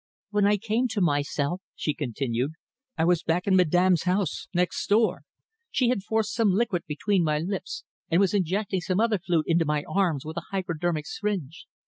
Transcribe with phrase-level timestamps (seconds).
[0.31, 2.53] "When I came to myself," she continued,
[2.97, 5.21] "I was back in Madame's house next door.
[5.69, 9.63] She had forced some liquid between my lips, and was injecting some other fluid into
[9.65, 11.67] my arms with a hypodermic syringe.